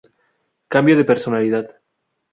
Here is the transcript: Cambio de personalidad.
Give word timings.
Cambio 0.67 0.97
de 0.97 1.03
personalidad. 1.05 1.69